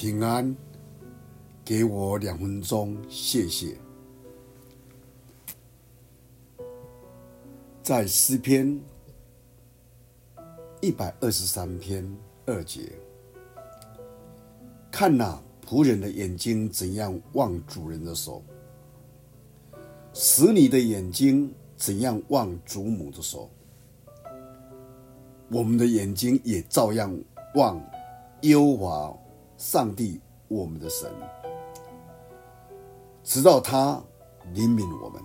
[0.00, 0.56] 平安，
[1.62, 3.76] 给我两分钟，谢谢。
[7.82, 8.80] 在诗篇
[10.80, 12.02] 一百二十三篇
[12.46, 12.90] 二节，
[14.90, 18.42] 看那，仆人的眼睛怎样望主人的手，
[20.14, 23.50] 使你的眼睛怎样望主母的手，
[25.50, 27.14] 我们的眼睛也照样
[27.54, 27.78] 望
[28.40, 29.14] 优华。
[29.60, 30.18] 上帝，
[30.48, 31.12] 我们的神，
[33.22, 34.02] 直到他
[34.54, 35.22] 怜悯我们。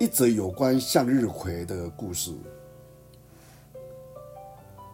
[0.00, 2.34] 一则有关向日葵的故事。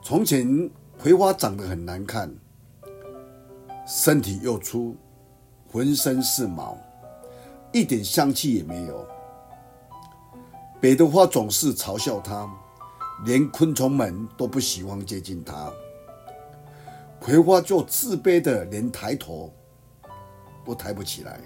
[0.03, 2.31] 从前，葵花长得很难看，
[3.87, 4.95] 身体又粗，
[5.73, 6.77] 浑身是毛，
[7.73, 9.03] 一点香气也没有。
[10.79, 12.47] 别的花总是嘲笑它，
[13.25, 15.73] 连昆虫们都不喜欢接近它。
[17.27, 19.53] 葵花就自卑的连抬头
[20.65, 21.41] 都抬不起来。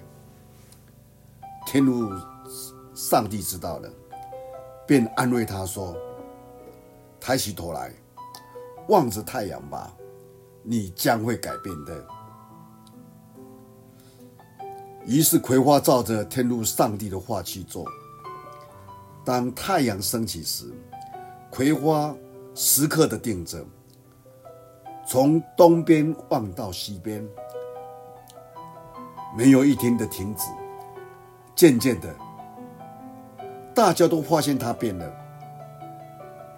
[1.64, 2.12] 天路
[2.94, 3.90] 上帝知道了，
[4.86, 5.96] 便安慰他说
[7.18, 7.94] ：“抬起头来，
[8.88, 9.90] 望着太阳吧，
[10.62, 12.06] 你将会改变的。”
[15.06, 17.86] 于是葵花照着天路上帝的话去做。
[19.24, 20.70] 当太阳升起时，
[21.50, 22.14] 葵花
[22.54, 23.64] 时刻的盯着。
[25.10, 27.28] 从东边望到西边，
[29.36, 30.44] 没有一天的停止。
[31.52, 32.14] 渐渐的，
[33.74, 35.12] 大家都发现它变了。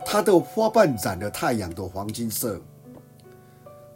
[0.04, 2.60] 它的花瓣染了太阳的黄金色，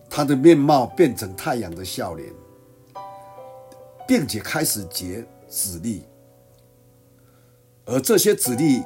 [0.08, 2.32] 它的面貌变成太阳的笑脸，
[4.08, 6.02] 并且开始结籽粒。
[7.84, 8.82] 而这些籽粒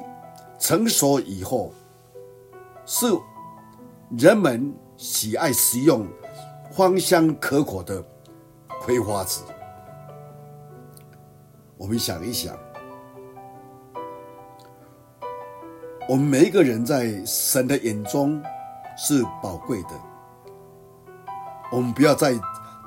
[0.59, 1.71] 成熟以后，
[2.85, 3.07] 是
[4.17, 4.75] 人们。
[5.01, 6.07] 喜爱食用
[6.71, 8.05] 芳香可口的
[8.81, 9.41] 葵花籽。
[11.75, 12.55] 我们想一想，
[16.07, 18.39] 我们每一个人在神的眼中
[18.95, 19.89] 是宝贵的。
[21.71, 22.39] 我们不要再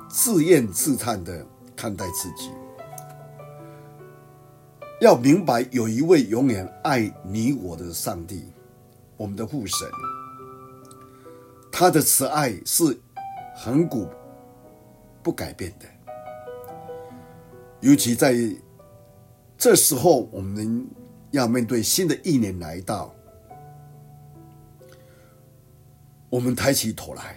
[0.07, 1.45] 自怨自叹的
[1.75, 2.49] 看待自己，
[5.01, 8.53] 要明白有一位永远爱你我的上帝，
[9.17, 9.85] 我们的父神。
[11.77, 12.97] 他的慈爱是
[13.53, 14.07] 恒古
[15.21, 15.85] 不改变的，
[17.81, 18.33] 尤其在
[19.57, 20.87] 这时候，我们
[21.31, 23.13] 要面对新的一年来到，
[26.29, 27.35] 我们抬起头来，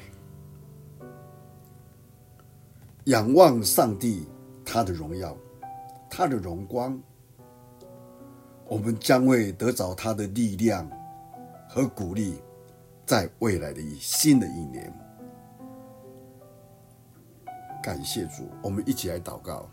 [3.06, 4.24] 仰望上帝，
[4.64, 5.36] 他的荣耀，
[6.08, 6.96] 他的荣光，
[8.68, 10.88] 我们将会得着他的力量
[11.68, 12.40] 和鼓励。
[13.08, 14.92] 在未来的一新的一年，
[17.82, 19.66] 感谢主，我们一起来祷告。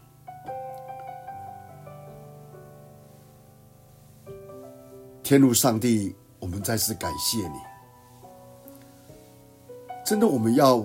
[5.21, 7.59] 天父上帝，我们再次感谢你。
[10.05, 10.81] 真的，我们要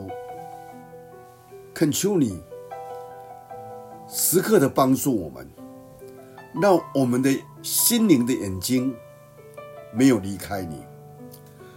[1.72, 2.42] 恳求你
[4.08, 5.48] 时刻的帮助我们，
[6.60, 7.30] 让我们的
[7.62, 8.92] 心灵的眼睛
[9.92, 10.89] 没有离开你。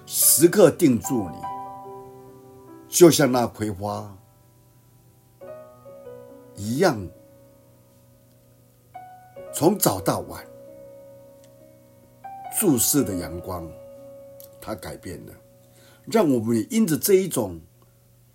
[0.05, 1.37] 时刻定住你，
[2.89, 4.15] 就像那葵花
[6.55, 7.07] 一样，
[9.53, 10.45] 从早到晚
[12.59, 13.67] 注视的阳光，
[14.59, 15.33] 它改变了，
[16.05, 17.59] 让我们因着这一种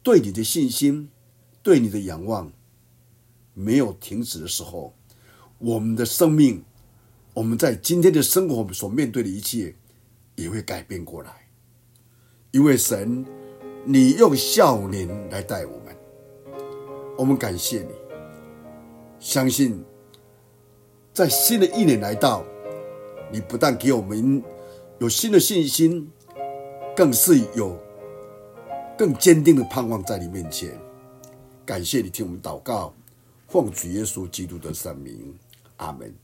[0.03, 1.11] 对你的信心、
[1.63, 2.51] 对你的仰望
[3.53, 4.95] 没有停止的时候，
[5.59, 6.65] 我们的生命，
[7.35, 9.77] 我们在今天的生活，所面对的一切
[10.35, 11.48] 也会改变过来。
[12.51, 13.25] 因为神，
[13.85, 15.97] 你用笑脸来待我们，
[17.17, 17.91] 我们感谢你。
[19.21, 19.85] 相信
[21.13, 22.43] 在新的一年来到，
[23.31, 24.43] 你不但给我们
[24.99, 26.11] 有新的信心，
[26.97, 27.79] 更是有
[28.97, 30.71] 更坚定的盼望在你面前。
[31.67, 32.95] 感谢你听我们祷告，
[33.49, 35.35] 奉主耶稣基督的圣名，
[35.77, 36.15] 阿门。